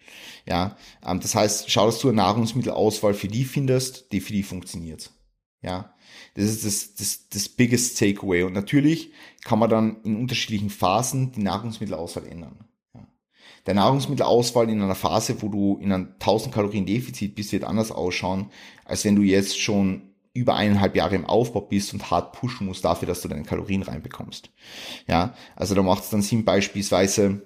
Ja, 0.48 0.78
ähm, 1.06 1.20
das 1.20 1.36
heißt, 1.36 1.70
schau, 1.70 1.88
dass 1.88 2.00
du 2.00 2.08
eine 2.08 2.18
Nahrungsmittelauswahl 2.18 3.13
für 3.13 3.28
die 3.28 3.44
findest, 3.44 4.12
die 4.13 4.22
für 4.22 4.32
die 4.32 4.44
funktioniert. 4.44 5.12
Ja, 5.62 5.94
das 6.36 6.46
ist 6.46 6.66
das, 6.66 6.96
das, 6.96 7.30
das 7.30 7.50
biggest 7.50 8.00
takeaway. 8.00 8.44
Und 8.44 8.54
natürlich 8.54 9.12
kann 9.44 9.60
man 9.60 9.70
dann 9.70 10.01
in 10.04 10.16
unterschiedlichen 10.16 10.70
Phasen 10.70 11.34
die 11.34 11.44
Nahrungsmittelauswahl 11.44 12.25
ändern. 12.25 12.66
Ja. 12.96 13.06
Der 13.66 13.74
Nahrungsmittelauswahl 13.74 14.70
in 14.70 14.82
einer 14.82 14.96
Phase, 14.96 15.42
wo 15.42 15.50
du 15.50 15.78
in 15.82 15.92
einem 15.92 16.13
1000 16.13 16.54
Kalorien 16.54 16.86
Defizit 16.86 17.36
bist, 17.36 17.51
wird 17.51 17.66
anders 17.66 17.92
ausschauen, 17.92 18.50
als 18.86 19.04
wenn 19.04 19.18
du 19.18 19.24
jetzt 19.24 19.60
schon 19.60 20.13
über 20.39 20.55
eineinhalb 20.55 20.96
Jahre 20.96 21.15
im 21.15 21.25
Aufbau 21.25 21.62
bist 21.62 21.93
und 21.93 22.10
hart 22.10 22.31
pushen 22.34 22.65
musst 22.65 22.86
dafür, 22.86 23.08
dass 23.08 23.22
du 23.22 23.27
deine 23.27 23.43
Kalorien 23.43 23.84
reinbekommst. 23.84 24.50
Ja, 25.08 25.36
also 25.55 25.75
da 25.75 25.84
macht 25.84 26.03
es 26.03 26.10
dann 26.10 26.22
Sinn, 26.22 26.46
beispielsweise 26.46 27.41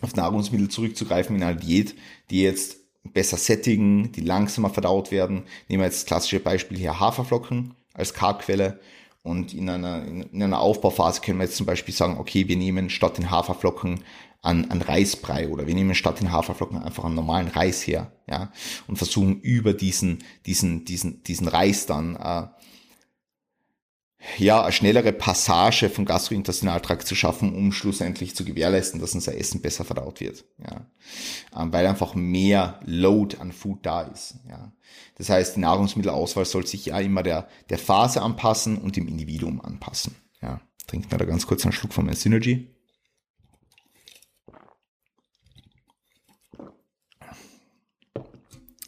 auf 0.00 0.14
Nahrungsmittel 0.14 0.68
zurückzugreifen 0.68 1.36
in 1.36 1.42
einer 1.42 1.58
Diät, 1.58 1.94
die 2.30 2.42
jetzt 2.42 2.76
besser 3.02 3.36
sättigen, 3.36 4.12
die 4.12 4.20
langsamer 4.20 4.70
verdaut 4.70 5.10
werden. 5.10 5.44
Nehmen 5.68 5.82
wir 5.82 5.86
jetzt 5.86 6.02
das 6.02 6.06
klassische 6.06 6.40
Beispiel 6.40 6.78
hier 6.78 7.00
Haferflocken 7.00 7.74
als 7.92 8.14
Karquelle. 8.14 8.80
Und 9.22 9.52
in 9.52 9.68
einer, 9.68 10.04
in 10.04 10.42
einer 10.42 10.60
Aufbauphase 10.60 11.20
können 11.20 11.38
wir 11.38 11.44
jetzt 11.44 11.56
zum 11.56 11.66
Beispiel 11.66 11.94
sagen, 11.94 12.18
okay, 12.18 12.48
wir 12.48 12.56
nehmen 12.56 12.88
statt 12.88 13.18
den 13.18 13.30
Haferflocken 13.30 14.04
an, 14.42 14.70
an 14.70 14.82
Reisbrei 14.82 15.48
oder 15.48 15.66
wir 15.66 15.74
nehmen 15.74 15.94
statt 15.94 16.20
den 16.20 16.32
Haferflocken 16.32 16.78
einfach 16.78 17.04
einen 17.04 17.14
normalen 17.14 17.48
Reis 17.48 17.86
her, 17.86 18.12
ja, 18.26 18.52
und 18.86 18.96
versuchen 18.96 19.40
über 19.40 19.74
diesen, 19.74 20.24
diesen, 20.46 20.84
diesen, 20.84 21.22
diesen 21.24 21.48
Reis 21.48 21.86
dann, 21.86 22.16
äh, 22.16 22.46
ja, 24.36 24.62
eine 24.62 24.72
schnellere 24.72 25.12
Passage 25.12 25.88
vom 25.88 26.04
Gastrointestinaltrakt 26.04 27.06
zu 27.06 27.14
schaffen, 27.14 27.54
um 27.54 27.72
schlussendlich 27.72 28.36
zu 28.36 28.44
gewährleisten, 28.44 29.00
dass 29.00 29.14
unser 29.14 29.36
Essen 29.36 29.62
besser 29.62 29.84
verdaut 29.84 30.20
wird, 30.20 30.44
ja, 30.58 30.86
ähm, 31.58 31.72
weil 31.72 31.86
einfach 31.86 32.14
mehr 32.14 32.80
Load 32.84 33.36
an 33.38 33.52
Food 33.52 33.84
da 33.84 34.02
ist, 34.02 34.36
ja. 34.48 34.72
Das 35.16 35.28
heißt, 35.28 35.56
die 35.56 35.60
Nahrungsmittelauswahl 35.60 36.46
soll 36.46 36.66
sich 36.66 36.86
ja 36.86 36.98
immer 36.98 37.22
der, 37.22 37.46
der 37.68 37.78
Phase 37.78 38.22
anpassen 38.22 38.78
und 38.78 38.96
dem 38.96 39.06
Individuum 39.06 39.60
anpassen, 39.60 40.14
ja. 40.40 40.60
Trinkt 40.86 41.12
mir 41.12 41.18
da 41.18 41.24
ganz 41.24 41.46
kurz 41.46 41.64
einen 41.64 41.72
Schluck 41.72 41.92
von 41.92 42.06
meinem 42.06 42.16
Synergy. 42.16 42.68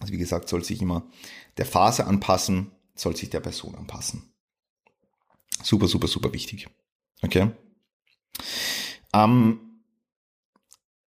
Also 0.03 0.13
wie 0.13 0.19
gesagt, 0.19 0.49
soll 0.49 0.65
sich 0.65 0.83
immer 0.83 1.07
der 1.57 1.65
Phase 1.65 2.07
anpassen, 2.07 2.73
soll 2.95 3.17
sich 3.17 3.31
der 3.31 3.41
Person 3.41 3.77
anpassen. 3.77 4.35
Super, 5.63 5.87
super, 5.87 6.09
super 6.09 6.33
wichtig. 6.33 6.69
Okay. 7.23 7.53
Ähm, 9.15 9.61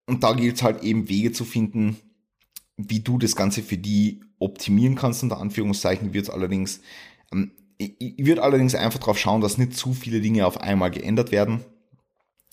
und 0.06 0.24
da 0.24 0.32
gilt 0.34 0.56
es 0.56 0.64
halt 0.64 0.84
eben 0.84 1.10
Wege 1.10 1.34
zu 1.34 1.44
finden, 1.44 1.98
wie 2.78 3.02
du 3.02 3.18
das 3.18 3.36
Ganze 3.36 3.62
für 3.62 3.78
die 3.78 4.24
optimieren 4.40 4.96
kannst, 4.96 5.22
unter 5.22 5.40
Anführungszeichen, 5.40 6.14
wird 6.14 6.30
allerdings, 6.30 6.80
ähm, 7.34 7.52
ich 7.78 8.26
würde 8.26 8.42
allerdings 8.42 8.74
einfach 8.74 9.00
darauf 9.00 9.20
schauen, 9.20 9.42
dass 9.42 9.58
nicht 9.58 9.76
zu 9.76 9.94
viele 9.94 10.22
Dinge 10.22 10.48
auf 10.48 10.62
einmal 10.62 10.92
geändert 10.92 11.32
werden 11.32 11.66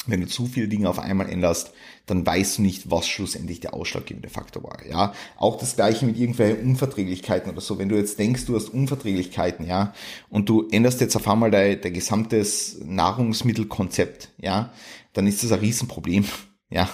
wenn 0.07 0.21
du 0.21 0.27
zu 0.27 0.47
viele 0.47 0.69
Dinge 0.69 0.89
auf 0.89 0.99
einmal 0.99 1.31
änderst, 1.31 1.73
dann 2.07 2.27
weißt 2.27 2.59
du 2.59 2.63
nicht, 2.63 2.91
was 2.91 3.09
schlussendlich 3.09 3.61
der 3.61 3.75
ausschlaggebende 3.75 4.29
Faktor 4.29 4.63
war. 4.63 4.85
Ja, 4.87 5.15
auch 5.37 5.57
das 5.57 5.77
gleiche 5.77 6.05
mit 6.05 6.19
irgendwelchen 6.19 6.69
Unverträglichkeiten 6.69 7.51
oder 7.51 7.61
so. 7.61 7.79
Wenn 7.79 7.89
du 7.89 7.97
jetzt 7.97 8.19
denkst, 8.19 8.45
du 8.47 8.55
hast 8.55 8.69
Unverträglichkeiten, 8.69 9.67
ja, 9.67 9.95
und 10.29 10.49
du 10.49 10.69
änderst 10.71 11.01
jetzt 11.01 11.17
auf 11.17 11.27
einmal 11.27 11.51
dein, 11.51 11.81
dein 11.81 11.95
gesamtes 11.95 12.79
Nahrungsmittelkonzept, 12.85 14.31
ja, 14.39 14.73
dann 15.15 15.27
ist 15.27 15.43
das 15.43 15.53
ein 15.53 15.61
Riesenproblem. 15.61 16.25
Ja, 16.71 16.89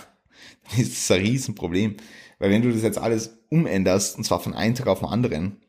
dann 0.69 0.81
ist 0.81 0.99
das 0.99 1.17
ein 1.17 1.23
Riesenproblem. 1.25 1.97
Weil 2.38 2.50
wenn 2.50 2.61
du 2.61 2.71
das 2.71 2.83
jetzt 2.83 2.99
alles 2.99 3.38
umänderst, 3.49 4.19
und 4.19 4.25
zwar 4.25 4.40
von 4.40 4.52
einem 4.52 4.75
Tag 4.75 4.88
auf 4.88 4.99
den 4.99 5.09
anderen, 5.09 5.61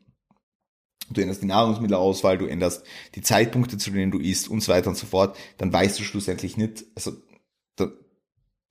du 1.10 1.22
änderst 1.22 1.42
die 1.42 1.48
Nahrungsmittelauswahl, 1.48 2.38
du 2.38 2.46
änderst 2.46 2.84
die 3.16 3.22
Zeitpunkte, 3.22 3.78
zu 3.78 3.92
denen 3.92 4.12
du 4.12 4.20
isst 4.20 4.50
und 4.50 4.62
so 4.62 4.72
weiter 4.74 4.90
und 4.90 4.98
so 4.98 5.06
fort, 5.06 5.38
dann 5.60 5.72
weißt 5.72 6.00
du 6.00 6.04
schlussendlich 6.04 6.58
nicht, 6.58 6.84
also 6.96 7.14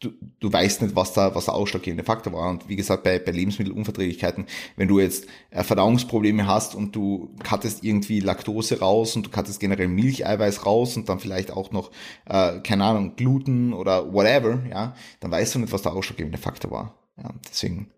du, 0.01 0.13
du 0.41 0.53
weißt 0.53 0.83
nicht, 0.83 0.97
was 0.97 1.13
da, 1.13 1.35
was 1.35 1.45
der 1.45 1.55
ausschlaggebende 1.55 2.05
Faktor 2.05 2.33
war. 2.33 2.51
Und 2.51 2.69
wie 2.69 2.77
gesagt, 2.77 3.05
bei, 3.05 3.19
bei 3.19 3.33
Lebensmittelunverträglichkeiten, 3.33 4.47
wenn 4.77 4.89
du 4.89 4.99
jetzt 4.99 5.27
äh, 5.51 5.63
Verdauungsprobleme 5.63 6.47
hast 6.47 6.75
und 6.75 6.97
du 6.97 7.35
kattest 7.43 7.85
irgendwie 7.85 8.21
Laktose 8.21 8.81
raus 8.81 9.15
und 9.15 9.27
du 9.27 9.31
kattest 9.31 9.61
generell 9.61 9.89
Milcheiweiß 9.89 10.67
raus 10.67 10.97
und 10.97 11.09
dann 11.09 11.21
vielleicht 11.21 11.53
auch 11.53 11.71
noch, 11.71 11.91
äh, 12.27 12.61
keine 12.61 12.85
Ahnung, 12.85 13.17
Gluten 13.17 13.73
oder 13.73 14.13
whatever, 14.13 14.61
ja, 14.69 14.95
dann 15.21 15.31
weißt 15.31 15.55
du 15.55 15.59
nicht, 15.61 15.73
was 15.73 15.83
der 15.83 15.93
ausschlaggebende 15.93 16.39
Faktor 16.39 16.71
war. 16.71 16.95
Ja, 17.17 17.31
deswegen 17.49 17.91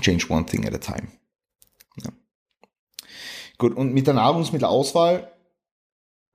change 0.00 0.26
one 0.28 0.46
thing 0.46 0.66
at 0.66 0.74
a 0.74 0.78
time. 0.78 1.08
Ja. 2.02 2.10
Gut, 3.58 3.74
und 3.76 3.92
mit 3.92 4.06
der 4.06 4.14
Nahrungsmittelauswahl 4.14 5.31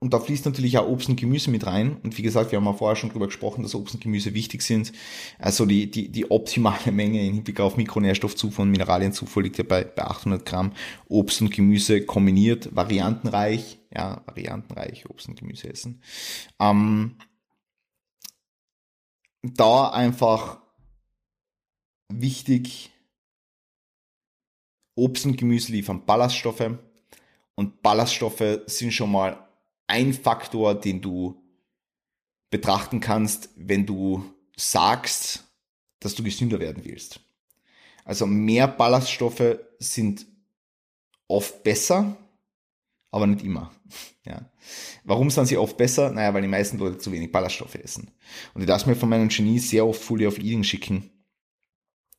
und 0.00 0.14
da 0.14 0.20
fließt 0.20 0.44
natürlich 0.44 0.78
auch 0.78 0.86
Obst 0.86 1.08
und 1.08 1.16
Gemüse 1.16 1.50
mit 1.50 1.66
rein. 1.66 1.96
Und 2.04 2.16
wie 2.16 2.22
gesagt, 2.22 2.52
wir 2.52 2.58
haben 2.58 2.66
ja 2.66 2.72
vorher 2.72 2.94
schon 2.94 3.10
drüber 3.10 3.26
gesprochen, 3.26 3.64
dass 3.64 3.74
Obst 3.74 3.94
und 3.94 4.00
Gemüse 4.00 4.32
wichtig 4.32 4.62
sind. 4.62 4.92
Also 5.40 5.66
die, 5.66 5.90
die, 5.90 6.08
die 6.08 6.30
optimale 6.30 6.92
Menge 6.92 7.26
im 7.26 7.34
Hinblick 7.34 7.58
auf 7.58 7.76
Mikronährstoffzufuhr 7.76 8.62
und 8.62 8.70
Mineralienzufuhr 8.70 9.42
liegt 9.42 9.58
ja 9.58 9.64
bei, 9.64 9.82
bei 9.82 10.04
800 10.04 10.46
Gramm 10.46 10.72
Obst 11.08 11.40
und 11.40 11.50
Gemüse 11.50 12.06
kombiniert, 12.06 12.74
variantenreich. 12.76 13.80
Ja, 13.92 14.22
variantenreich 14.26 15.10
Obst 15.10 15.28
und 15.28 15.40
Gemüse 15.40 15.68
essen. 15.68 16.00
Ähm, 16.60 17.16
da 19.42 19.88
einfach 19.90 20.60
wichtig, 22.08 22.92
Obst 24.94 25.26
und 25.26 25.36
Gemüse 25.36 25.72
liefern 25.72 26.04
Ballaststoffe. 26.06 26.70
Und 27.56 27.82
Ballaststoffe 27.82 28.60
sind 28.66 28.92
schon 28.92 29.10
mal 29.10 29.47
ein 29.88 30.14
Faktor, 30.14 30.74
den 30.74 31.00
du 31.00 31.42
betrachten 32.50 33.00
kannst, 33.00 33.50
wenn 33.56 33.84
du 33.84 34.24
sagst, 34.56 35.44
dass 36.00 36.14
du 36.14 36.22
gesünder 36.22 36.60
werden 36.60 36.84
willst. 36.84 37.20
Also 38.04 38.26
mehr 38.26 38.68
Ballaststoffe 38.68 39.58
sind 39.78 40.26
oft 41.26 41.62
besser, 41.62 42.16
aber 43.10 43.26
nicht 43.26 43.44
immer. 43.44 43.72
Ja. 44.24 44.52
Warum 45.04 45.30
sind 45.30 45.46
sie 45.46 45.56
oft 45.56 45.78
besser? 45.78 46.10
Naja, 46.10 46.34
weil 46.34 46.42
die 46.42 46.48
meisten 46.48 46.76
Leute 46.76 46.98
zu 46.98 47.10
wenig 47.12 47.32
Ballaststoffe 47.32 47.76
essen. 47.76 48.10
Und 48.52 48.60
ich 48.60 48.68
lasse 48.68 48.86
mir 48.86 48.94
von 48.94 49.08
meinen 49.08 49.30
Genies 49.30 49.70
sehr 49.70 49.86
oft 49.86 50.02
Fully 50.02 50.26
of 50.26 50.36
Eating 50.36 50.64
schicken, 50.64 51.08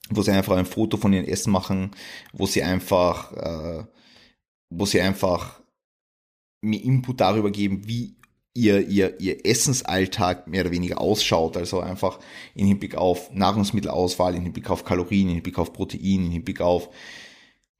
wo 0.10 0.24
sie 0.24 0.32
einfach 0.32 0.58
ein 0.58 0.66
Foto 0.66 0.98
von 0.98 1.14
ihrem 1.14 1.28
Essen 1.28 1.52
machen, 1.52 1.92
wo 2.34 2.48
sie 2.48 2.64
einfach, 2.64 3.32
äh, 3.34 3.86
wo 4.72 4.88
sie 4.88 5.02
einfach 5.02 5.62
mir 6.62 6.84
Input 6.84 7.22
darüber 7.22 7.52
geben, 7.52 7.88
wie 7.88 8.16
ihr, 8.54 8.88
ihr, 8.88 9.20
ihr 9.20 9.46
Essensalltag 9.46 10.48
mehr 10.48 10.62
oder 10.62 10.72
weniger 10.72 11.00
ausschaut. 11.00 11.56
Also 11.56 11.80
einfach 11.80 12.20
in 12.56 12.68
Hinblick 12.68 12.96
auf 12.96 13.32
Nahrungsmittelauswahl, 13.34 14.36
in 14.36 14.44
Hinblick 14.44 14.70
auf 14.70 14.84
Kalorien, 14.84 15.30
in 15.30 15.36
Hinblick 15.36 15.60
auf 15.60 15.74
Protein, 15.74 16.26
in 16.26 16.32
Hinblick 16.32 16.62
auf 16.62 16.90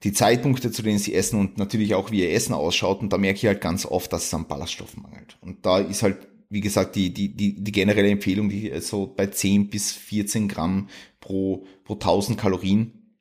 die 0.04 0.14
Zeitpunkte, 0.14 0.72
zu 0.72 0.82
denen 0.82 1.00
sie 1.00 1.14
essen 1.14 1.40
und 1.40 1.58
natürlich 1.58 1.94
auch, 1.94 2.12
wie 2.12 2.22
ihr 2.22 2.32
Essen 2.32 2.54
ausschaut. 2.54 3.02
Und 3.02 3.12
da 3.12 3.18
merke 3.18 3.38
ich 3.38 3.46
halt 3.46 3.62
ganz 3.62 3.86
oft, 3.86 4.14
dass 4.14 4.26
es 4.26 4.34
an 4.34 4.48
Ballaststoffen 4.48 5.04
mangelt. 5.04 5.38
Und 5.42 5.66
da 5.66 5.80
ist 5.80 6.04
halt, 6.04 6.28
wie 6.50 6.62
gesagt, 6.62 6.96
die, 6.96 7.14
die, 7.14 7.36
die, 7.36 7.62
die 7.62 7.72
generelle 7.72 8.10
Empfehlung, 8.10 8.48
die 8.48 8.72
so 8.80 9.08
bei 9.08 9.28
10 9.28 9.70
bis 9.70 9.92
14 9.92 10.48
Gramm 10.48 10.88
pro, 11.20 11.66
pro 11.84 11.94
1000 11.96 12.40
Kalorien. 12.40 13.18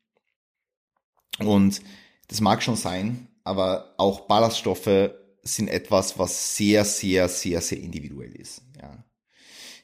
Und 1.41 1.83
das 2.29 2.41
mag 2.41 2.62
schon 2.62 2.77
sein, 2.77 3.27
aber 3.43 3.95
auch 3.99 4.23
Ballaststoffe 4.23 5.11
sind 5.55 5.69
etwas, 5.69 6.19
was 6.19 6.57
sehr, 6.57 6.85
sehr, 6.85 7.28
sehr, 7.28 7.61
sehr 7.61 7.78
individuell 7.78 8.35
ist. 8.35 8.62
Ja. 8.81 9.05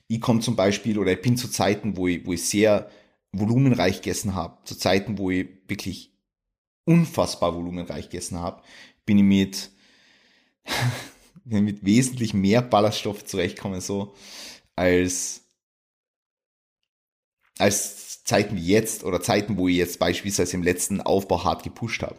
Ich 0.07 0.21
komme 0.21 0.41
zum 0.41 0.57
Beispiel, 0.57 0.99
oder 0.99 1.13
ich 1.13 1.23
bin 1.23 1.37
zu 1.37 1.49
Zeiten, 1.49 1.97
wo 1.97 2.09
ich, 2.09 2.25
wo 2.27 2.33
ich 2.33 2.47
sehr 2.47 2.91
volumenreich 3.33 3.97
gegessen 3.97 4.35
habe, 4.35 4.59
zu 4.65 4.77
Zeiten, 4.77 5.19
wo 5.19 5.31
ich 5.31 5.49
wirklich 5.67 6.13
unfassbar 6.85 7.55
volumenreich 7.55 8.11
gegessen 8.11 8.39
habe, 8.39 8.63
bin 9.07 9.19
ich 9.19 9.25
mit, 9.25 9.71
mit 11.45 11.85
wesentlich 11.85 12.35
mehr 12.35 12.63
Ballaststoff 12.63 13.25
zurechtkommen, 13.25 13.81
so, 13.81 14.15
als, 14.77 15.43
als 17.59 18.25
Zeiten 18.25 18.57
wie 18.57 18.67
jetzt 18.67 19.05
oder 19.05 19.21
Zeiten, 19.21 19.57
wo 19.59 19.69
ich 19.69 19.77
jetzt 19.77 19.99
beispielsweise 19.99 20.57
im 20.57 20.63
letzten 20.63 21.01
Aufbau 21.01 21.45
hart 21.45 21.63
gepusht 21.63 22.03
habe. 22.03 22.17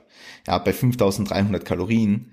Ja, 0.48 0.58
bei 0.60 0.72
5300 0.72 1.66
Kalorien, 1.66 2.32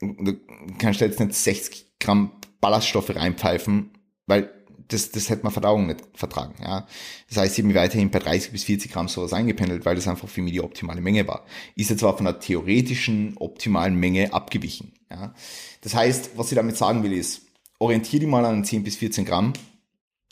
du 0.00 0.36
kannst 0.78 1.00
jetzt 1.00 1.20
nicht 1.20 1.34
60 1.34 1.98
Gramm 2.00 2.32
Ballaststoffe 2.60 3.14
reinpfeifen, 3.14 3.90
weil 4.26 4.50
das, 4.88 5.10
das 5.10 5.30
hätte 5.30 5.42
man 5.42 5.52
Verdauung 5.52 5.86
nicht 5.86 6.02
vertragen. 6.14 6.54
Ja. 6.62 6.86
Das 7.28 7.38
heißt, 7.38 7.54
ich 7.54 7.58
habe 7.58 7.68
mich 7.68 7.76
weiterhin 7.76 8.10
bei 8.10 8.18
30 8.18 8.52
bis 8.52 8.64
40 8.64 8.92
Gramm 8.92 9.08
sowas 9.08 9.32
eingependelt, 9.32 9.84
weil 9.84 9.96
das 9.96 10.06
einfach 10.06 10.28
für 10.28 10.42
mich 10.42 10.52
die 10.52 10.60
optimale 10.60 11.00
Menge 11.00 11.26
war. 11.26 11.44
Ist 11.74 11.90
jetzt 11.90 12.00
zwar 12.00 12.16
von 12.16 12.26
der 12.26 12.38
theoretischen 12.38 13.36
optimalen 13.38 13.96
Menge 13.96 14.32
abgewichen. 14.32 14.92
Ja. 15.10 15.34
Das 15.80 15.94
heißt, 15.94 16.30
was 16.36 16.52
ich 16.52 16.56
damit 16.56 16.76
sagen 16.76 17.02
will, 17.02 17.12
ist, 17.12 17.42
orientiere 17.78 18.20
dich 18.20 18.28
mal 18.28 18.44
an 18.44 18.64
10 18.64 18.84
bis 18.84 18.96
14 18.96 19.24
Gramm. 19.24 19.52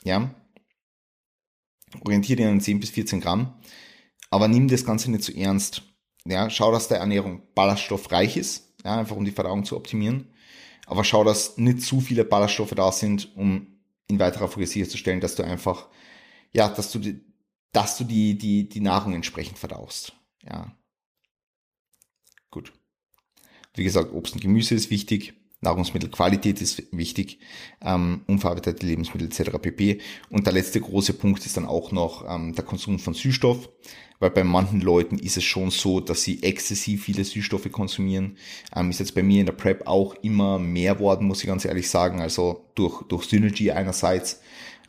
Ja. 0.03 0.33
Orientiere 2.05 2.37
dich 2.37 2.45
an 2.45 2.61
10 2.61 2.79
bis 2.79 2.91
14 2.91 3.21
Gramm. 3.21 3.53
Aber 4.29 4.47
nimm 4.47 4.67
das 4.67 4.85
Ganze 4.85 5.11
nicht 5.11 5.23
zu 5.23 5.31
so 5.31 5.37
ernst. 5.37 5.83
Ja. 6.27 6.49
Schau, 6.49 6.71
dass 6.71 6.87
der 6.87 6.99
Ernährung 6.99 7.41
ballaststoffreich 7.53 8.37
ist. 8.37 8.73
Ja, 8.83 8.97
einfach 8.97 9.15
um 9.15 9.25
die 9.25 9.31
Verdauung 9.31 9.65
zu 9.65 9.75
optimieren. 9.75 10.27
Aber 10.85 11.03
schau, 11.03 11.23
dass 11.23 11.57
nicht 11.57 11.81
zu 11.81 11.99
viele 12.01 12.25
Ballaststoffe 12.25 12.75
da 12.75 12.91
sind, 12.91 13.35
um 13.35 13.79
in 14.07 14.19
weiterer 14.19 14.47
Folge 14.47 14.67
sicherzustellen, 14.67 15.21
dass 15.21 15.35
du 15.35 15.43
einfach, 15.43 15.87
ja, 16.53 16.69
dass 16.69 16.91
du, 16.91 16.99
die, 16.99 17.21
dass 17.71 17.97
du 17.97 18.03
die, 18.03 18.37
die, 18.37 18.69
die 18.69 18.79
Nahrung 18.81 19.13
entsprechend 19.13 19.57
verdaust. 19.57 20.13
Ja. 20.43 20.75
Gut. 22.51 22.71
Wie 23.73 23.83
gesagt, 23.83 24.13
Obst 24.13 24.35
und 24.35 24.41
Gemüse 24.41 24.75
ist 24.75 24.89
wichtig. 24.91 25.33
Nahrungsmittelqualität 25.65 26.61
ist 26.61 26.83
wichtig, 26.91 27.39
ähm, 27.81 28.21
unverarbeitete 28.27 28.85
Lebensmittel 28.85 29.27
etc. 29.27 29.57
pp. 29.61 29.99
Und 30.29 30.45
der 30.45 30.53
letzte 30.53 30.79
große 30.79 31.13
Punkt 31.13 31.45
ist 31.45 31.57
dann 31.57 31.65
auch 31.65 31.91
noch 31.91 32.23
ähm, 32.27 32.55
der 32.55 32.63
Konsum 32.63 32.99
von 32.99 33.13
Süßstoff, 33.13 33.69
weil 34.19 34.29
bei 34.31 34.43
manchen 34.43 34.81
Leuten 34.81 35.17
ist 35.17 35.37
es 35.37 35.43
schon 35.43 35.71
so, 35.71 35.99
dass 35.99 36.23
sie 36.23 36.41
exzessiv 36.43 37.03
viele 37.03 37.23
Süßstoffe 37.23 37.71
konsumieren. 37.71 38.37
Ähm, 38.75 38.89
ist 38.89 38.99
jetzt 38.99 39.15
bei 39.15 39.23
mir 39.23 39.41
in 39.41 39.45
der 39.45 39.53
Prep 39.53 39.87
auch 39.87 40.15
immer 40.21 40.57
mehr 40.59 40.99
worden, 40.99 41.27
muss 41.27 41.41
ich 41.41 41.47
ganz 41.47 41.65
ehrlich 41.65 41.89
sagen. 41.89 42.21
Also 42.21 42.65
durch, 42.75 43.03
durch 43.03 43.25
Synergy 43.25 43.71
einerseits, 43.71 44.41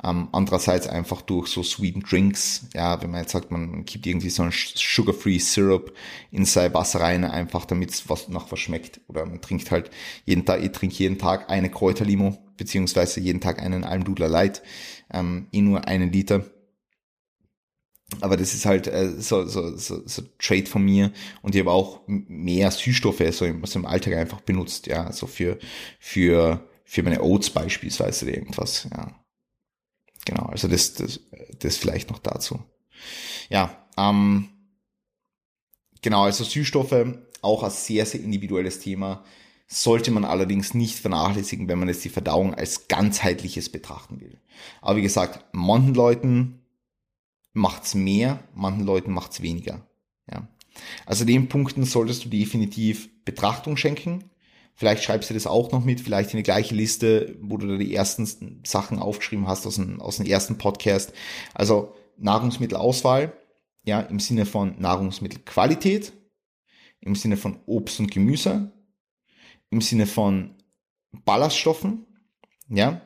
ähm, 0.06 0.28
andererseits 0.32 0.86
einfach 0.86 1.22
durch 1.22 1.48
so 1.48 1.62
sweeten 1.62 2.00
Drinks. 2.00 2.66
Ja, 2.74 3.02
wenn 3.02 3.10
man 3.10 3.22
jetzt 3.22 3.32
sagt, 3.32 3.50
man 3.50 3.84
kippt 3.84 4.06
irgendwie 4.06 4.30
so 4.30 4.42
einen 4.42 4.52
Sugar-Free 4.52 5.38
Syrup 5.38 5.92
in 6.30 6.44
sein 6.44 6.72
Wasser 6.74 7.00
rein, 7.00 7.24
einfach 7.24 7.64
damit 7.64 7.90
es 7.90 8.08
was 8.08 8.28
nach 8.28 8.50
was 8.52 8.60
schmeckt. 8.60 9.00
Oder 9.08 9.26
man 9.26 9.40
trinkt 9.40 9.70
halt 9.70 9.90
jeden 10.24 10.44
Tag, 10.44 10.62
ich 10.62 10.72
trinke 10.72 10.94
jeden 10.96 11.18
Tag 11.18 11.50
eine 11.50 11.70
Kräuterlimo, 11.70 12.38
beziehungsweise 12.56 13.20
jeden 13.20 13.40
Tag 13.40 13.60
einen 13.60 13.84
Almdudler 13.84 14.28
Light, 14.28 14.62
ähm, 15.12 15.48
eh 15.52 15.60
nur 15.60 15.86
einen 15.88 16.12
Liter. 16.12 16.44
Aber 18.20 18.36
das 18.36 18.54
ist 18.54 18.66
halt 18.66 18.86
äh, 18.86 19.20
so, 19.20 19.46
so, 19.46 19.76
so, 19.76 20.06
so 20.06 20.22
Trade 20.38 20.66
von 20.66 20.84
mir 20.84 21.10
und 21.42 21.56
ich 21.56 21.60
habe 21.60 21.72
auch 21.72 22.02
mehr 22.06 22.70
Süßstoffe 22.70 23.24
so 23.32 23.44
im, 23.44 23.64
so 23.64 23.80
im 23.80 23.86
Alltag 23.86 24.14
einfach 24.14 24.40
benutzt, 24.42 24.86
ja, 24.86 25.10
so 25.10 25.26
für, 25.26 25.58
für, 25.98 26.64
für 26.84 27.02
meine 27.02 27.20
Oats 27.20 27.50
beispielsweise 27.50 28.30
irgendwas, 28.30 28.88
ja. 28.92 29.25
Genau, 30.26 30.46
also 30.46 30.68
das, 30.68 30.92
das, 30.94 31.20
das 31.60 31.76
vielleicht 31.78 32.10
noch 32.10 32.18
dazu. 32.18 32.60
Ja, 33.48 33.86
ähm, 33.96 34.48
genau, 36.02 36.24
also 36.24 36.44
Süßstoffe, 36.44 37.06
auch 37.40 37.62
ein 37.62 37.70
sehr, 37.70 38.04
sehr 38.04 38.20
individuelles 38.20 38.80
Thema, 38.80 39.24
sollte 39.68 40.10
man 40.10 40.24
allerdings 40.24 40.74
nicht 40.74 40.98
vernachlässigen, 40.98 41.68
wenn 41.68 41.78
man 41.78 41.88
jetzt 41.88 42.04
die 42.04 42.10
Verdauung 42.10 42.54
als 42.54 42.88
ganzheitliches 42.88 43.70
betrachten 43.70 44.20
will. 44.20 44.40
Aber 44.80 44.96
wie 44.96 45.02
gesagt, 45.02 45.44
manchen 45.52 45.94
Leuten 45.94 46.60
macht's 47.52 47.94
mehr, 47.94 48.40
manchen 48.54 48.84
Leuten 48.84 49.12
macht's 49.12 49.42
weniger. 49.42 49.86
Ja. 50.30 50.46
Also 51.06 51.24
den 51.24 51.48
Punkten 51.48 51.84
solltest 51.84 52.24
du 52.24 52.28
definitiv 52.28 53.08
Betrachtung 53.24 53.76
schenken. 53.76 54.24
Vielleicht 54.76 55.02
schreibst 55.02 55.30
du 55.30 55.34
das 55.34 55.46
auch 55.46 55.72
noch 55.72 55.84
mit, 55.84 56.02
vielleicht 56.02 56.34
in 56.34 56.36
die 56.36 56.42
gleiche 56.42 56.74
Liste, 56.74 57.34
wo 57.40 57.56
du 57.56 57.66
da 57.66 57.76
die 57.78 57.94
ersten 57.94 58.60
Sachen 58.64 58.98
aufgeschrieben 58.98 59.48
hast 59.48 59.66
aus 59.66 59.76
dem, 59.76 60.02
aus 60.02 60.18
dem 60.18 60.26
ersten 60.26 60.58
Podcast. 60.58 61.14
Also 61.54 61.94
Nahrungsmittelauswahl, 62.18 63.32
ja, 63.84 64.00
im 64.00 64.20
Sinne 64.20 64.44
von 64.44 64.78
Nahrungsmittelqualität, 64.78 66.12
im 67.00 67.14
Sinne 67.14 67.38
von 67.38 67.58
Obst 67.64 68.00
und 68.00 68.10
Gemüse, 68.10 68.70
im 69.70 69.80
Sinne 69.80 70.06
von 70.06 70.54
Ballaststoffen, 71.24 72.04
ja, 72.68 73.00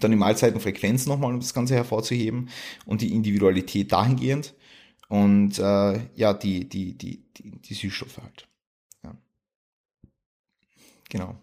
dann 0.00 0.10
die 0.10 0.16
Mahlzeitenfrequenz 0.16 1.06
nochmal, 1.06 1.34
um 1.34 1.40
das 1.40 1.52
Ganze 1.52 1.74
hervorzuheben 1.74 2.48
und 2.86 3.02
die 3.02 3.12
Individualität 3.12 3.92
dahingehend 3.92 4.54
und 5.08 5.58
äh, 5.58 6.00
ja, 6.14 6.32
die, 6.32 6.66
die, 6.68 6.96
die, 6.96 7.24
die, 7.34 7.50
die 7.60 7.74
Süßstoffe 7.74 8.18
halt. 8.22 8.48
Genau. 11.08 11.36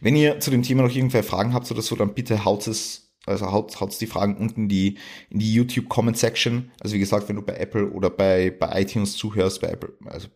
Wenn 0.00 0.16
ihr 0.16 0.40
zu 0.40 0.50
dem 0.50 0.62
Thema 0.62 0.82
noch 0.82 0.94
irgendwelche 0.94 1.28
Fragen 1.28 1.52
habt 1.52 1.70
oder 1.70 1.82
so, 1.82 1.96
dann 1.96 2.14
bitte 2.14 2.44
haut 2.44 2.66
es, 2.66 3.12
also 3.26 3.50
haut, 3.50 3.80
haut 3.80 4.00
die 4.00 4.06
Fragen 4.06 4.36
unten 4.36 4.62
in 4.62 4.68
die, 4.68 4.98
in 5.30 5.40
die 5.40 5.52
YouTube 5.52 5.88
Comment 5.88 6.16
Section. 6.16 6.70
Also 6.80 6.94
wie 6.94 7.00
gesagt, 7.00 7.28
wenn 7.28 7.36
du 7.36 7.42
bei 7.42 7.56
Apple 7.56 7.90
oder 7.90 8.10
bei, 8.10 8.50
bei 8.50 8.82
iTunes 8.82 9.16
zuhörst, 9.16 9.60
bei 9.60 9.68
Apple, 9.68 9.92
also 10.06 10.28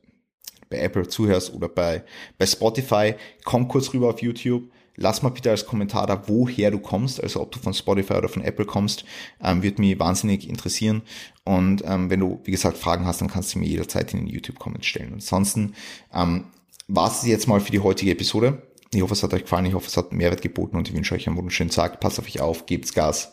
bei 0.69 0.79
Apple 0.79 1.09
zuhörst 1.09 1.53
oder 1.53 1.69
bei, 1.69 2.05
bei 2.39 2.47
Spotify, 2.47 3.15
komm 3.45 3.69
kurz 3.69 3.93
rüber 3.93 4.09
auf 4.09 4.23
YouTube. 4.23 4.71
Lass 4.97 5.23
mal 5.23 5.31
bitte 5.31 5.51
als 5.51 5.65
Kommentar 5.65 6.07
da, 6.07 6.29
woher 6.29 6.71
du 6.71 6.79
kommst, 6.79 7.23
also 7.23 7.41
ob 7.41 7.53
du 7.53 7.59
von 7.59 7.73
Spotify 7.73 8.15
oder 8.15 8.29
von 8.29 8.43
Apple 8.43 8.67
kommst, 8.67 9.05
ähm, 9.43 9.63
wird 9.63 9.79
mich 9.79 9.99
wahnsinnig 9.99 10.47
interessieren. 10.47 11.03
Und 11.45 11.83
ähm, 11.87 12.11
wenn 12.11 12.21
du, 12.21 12.41
wie 12.45 12.51
gesagt, 12.51 12.77
Fragen 12.77 13.07
hast, 13.07 13.21
dann 13.21 13.31
kannst 13.31 13.55
du 13.55 13.61
mir 13.61 13.67
jederzeit 13.67 14.13
in 14.13 14.21
den 14.21 14.29
YouTube-Comments 14.29 14.87
stellen. 14.87 15.15
Ansonsten 15.15 15.75
ähm, 16.13 16.47
war 16.91 17.11
es 17.11 17.25
jetzt 17.25 17.47
mal 17.47 17.61
für 17.61 17.73
die 17.73 17.81
heutige 17.81 18.11
Episode. 18.11 18.63
Ich 18.93 19.03
hoffe, 19.03 19.15
es 19.15 19.23
hat 19.23 19.33
euch 19.33 19.43
gefallen. 19.43 19.67
Ich 19.67 19.75
hoffe, 19.75 19.87
es 19.87 19.97
hat 19.97 20.13
Mehrwert 20.13 20.43
geboten 20.43 20.77
und 20.77 20.89
ich 20.89 20.95
wünsche 20.95 21.15
euch 21.15 21.27
einen 21.27 21.37
wunderschönen 21.37 21.71
Tag. 21.71 22.01
Passt 22.01 22.19
auf 22.19 22.27
euch 22.27 22.41
auf, 22.41 22.67
gebt's 22.67 22.93
Gas. 22.93 23.33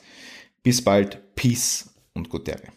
Bis 0.61 0.83
bald. 0.83 1.35
Peace 1.35 1.89
und 2.13 2.29
gute 2.29 2.51
Tage. 2.51 2.76